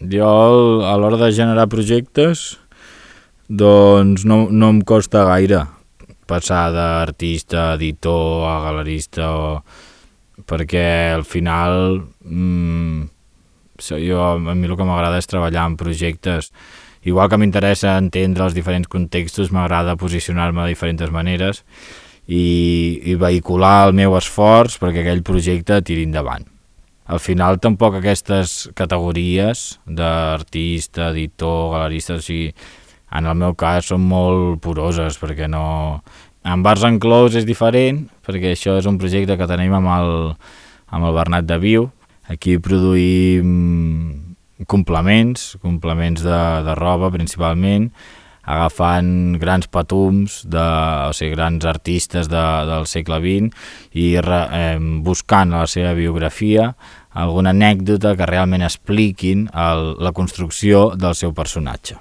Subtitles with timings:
[0.00, 2.56] Jo, a l'hora de generar projectes,
[3.52, 5.66] doncs no, no em costa gaire
[6.30, 9.50] passar d'artista, editor, a galerista, o...
[10.48, 13.02] perquè al final mmm,
[13.76, 16.48] jo, a mi el que m'agrada és treballar en projectes
[17.04, 21.60] igual que m'interessa entendre els diferents contextos, m'agrada posicionar-me de diferents maneres
[22.24, 26.48] i, i vehicular el meu esforç perquè aquell projecte tiri endavant.
[27.10, 32.52] Al final tampoc aquestes categories d'artista, editor, galerista, o sigui,
[33.10, 35.64] en el meu cas són molt poroses perquè no...
[36.46, 40.14] En Bars and Close és diferent perquè això és un projecte que tenim amb el,
[40.94, 41.90] amb el Bernat de Viu.
[42.30, 43.50] Aquí produïm
[44.70, 47.90] complements, complements de, de roba principalment,
[48.50, 50.64] agafant grans patums, de,
[51.10, 56.70] o sigui, grans artistes de, del segle XX i re, eh, buscant la seva biografia
[57.12, 61.98] alguna anècdota que realment expliquin el, la construcció del seu personatge.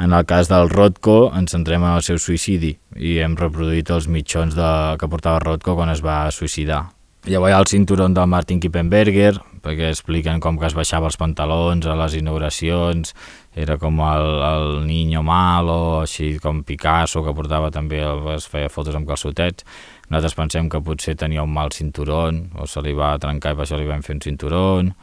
[0.00, 4.06] En el cas del Rothko ens centrem en el seu suïcidi i hem reproduït els
[4.08, 4.70] mitjons de,
[5.00, 6.86] que portava Rothko quan es va suïcidar.
[7.28, 11.18] Llavors hi ha el cinturó del Martin Kippenberger, perquè expliquen com que es baixava els
[11.20, 13.14] pantalons a les inauguracions,
[13.54, 18.00] era com el, el niño malo, així com Picasso, que portava també,
[18.36, 19.66] es feia fotos amb calçotets.
[20.10, 23.66] Nosaltres pensem que potser tenia un mal cinturón, o se li va trencar i per
[23.66, 24.94] això li vam fer un cinturón.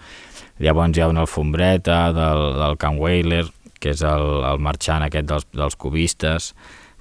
[0.63, 3.45] Llavors hi ha una alfombreta del, del Can Weiler,
[3.79, 6.53] que és el, el marxant aquest dels, dels cubistes,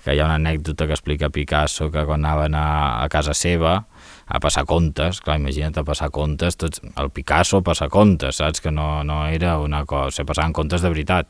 [0.06, 3.80] que hi ha una anècdota que explica Picasso que quan anaven a, a casa seva,
[4.26, 8.62] a passar comptes, clar, imagina't a passar comptes, tots, el Picasso passa comptes, saps?
[8.62, 11.26] Que no, no era una cosa, se passaven comptes de veritat.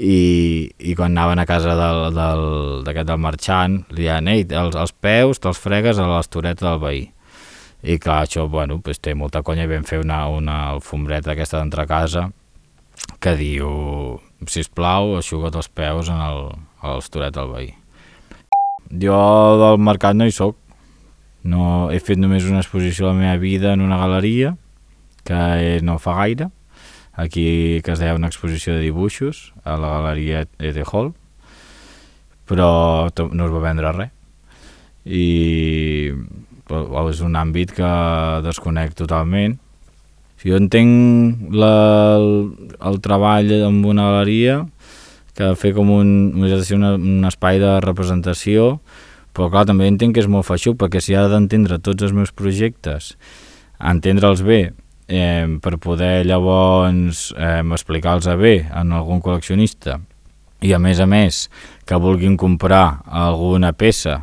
[0.00, 2.44] I, i quan anaven a casa del, del,
[2.86, 7.02] d'aquest del marxant, li deien, ei, els, els peus te'ls fregues a l'estoreta del veí.
[7.84, 11.60] I clar, això, bueno, pues, té molta conya i vam fer una, una alfombreta aquesta
[11.60, 12.24] d'entrar a casa
[13.20, 13.68] que diu,
[14.48, 16.42] si plau, aixuga't els peus en el,
[16.80, 17.70] a l'estoret del veí.
[18.90, 19.18] Jo
[19.60, 20.56] del mercat no hi sóc,
[21.46, 24.56] no, he fet només una exposició de la meva vida en una galeria,
[25.24, 26.50] que no fa gaire,
[27.14, 31.12] aquí que es deia una exposició de dibuixos a la galeria Ede Hall,
[32.50, 34.10] però no es va vendre res.
[35.06, 36.10] I
[36.70, 37.90] és un àmbit que
[38.44, 39.56] desconec totalment.
[40.40, 41.72] Si jo entenc la,
[42.16, 42.28] el,
[42.90, 44.64] el treball en una galeria
[45.36, 48.76] que fer com un, un, un espai de representació
[49.36, 52.32] però clar, també entenc que és molt feixuc, perquè si ha d'entendre tots els meus
[52.34, 53.14] projectes,
[53.78, 54.60] entendre'ls bé,
[55.06, 60.00] eh, per poder llavors eh, explicar-los bé en algun col·leccionista,
[60.60, 61.46] i a més a més
[61.88, 64.18] que vulguin comprar alguna peça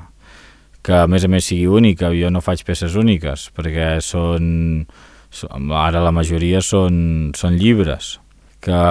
[0.85, 4.85] que a més a més sigui única, jo no faig peces úniques, perquè són,
[5.75, 8.17] ara la majoria són, són llibres,
[8.63, 8.81] que,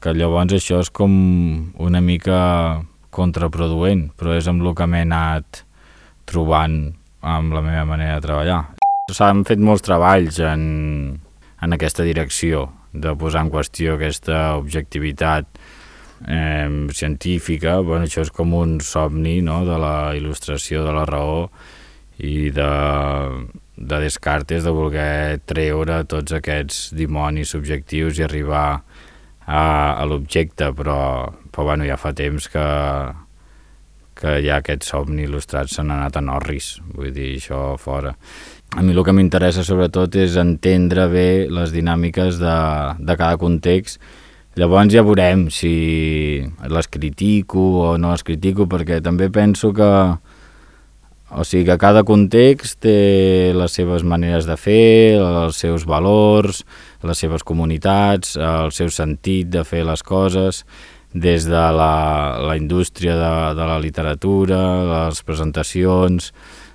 [0.00, 1.12] que llavors això és com
[1.78, 2.40] una mica
[3.10, 5.64] contraproduent, però és amb el que m'he anat
[6.30, 6.78] trobant
[7.20, 8.60] amb la meva manera de treballar.
[9.10, 10.62] S'han fet molts treballs en,
[11.60, 15.46] en aquesta direcció, de posar en qüestió aquesta objectivitat
[16.26, 17.78] eh, científica.
[17.80, 19.62] Bueno, això és com un somni no?
[19.66, 21.44] de la il·lustració de la raó
[22.20, 22.70] i de,
[23.76, 28.82] de Descartes de voler treure tots aquests dimonis subjectius i arribar
[29.50, 32.64] a, a l'objecte, però, però bueno, ja fa temps que,
[34.20, 38.14] que ja aquest somni il·lustrat se n'ha anat a Norris, vull dir, això fora.
[38.78, 42.58] A mi el que m'interessa sobretot és entendre bé les dinàmiques de,
[43.02, 43.98] de cada context,
[44.60, 45.74] llavors ja veurem si
[46.70, 49.90] les critico o no les critico, perquè també penso que
[51.30, 56.64] o sigui que cada context té les seves maneres de fer, els seus valors,
[57.06, 60.64] les seves comunitats, el seu sentit de fer les coses,
[61.14, 61.94] des de la,
[62.42, 64.60] la indústria de, de la literatura,
[64.90, 66.32] les presentacions,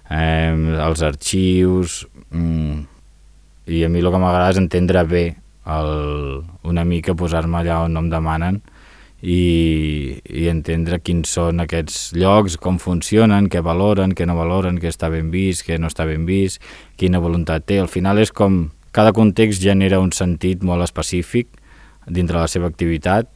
[0.09, 0.51] eh,
[0.87, 2.05] els arxius...
[2.31, 2.91] Mm,
[3.65, 5.23] I a mi el que m'agrada és entendre bé
[5.73, 8.59] el, una mica posar-me allà on no em demanen
[9.25, 14.91] i, i entendre quins són aquests llocs, com funcionen, què valoren, què no valoren, què
[14.91, 16.61] està ben vist, què no està ben vist,
[17.01, 17.79] quina voluntat té.
[17.81, 21.49] Al final és com cada context genera un sentit molt específic
[22.05, 23.31] dintre la seva activitat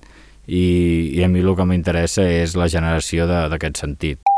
[0.45, 4.28] i, i a mi el que m'interessa és la generació d'aquest sentit.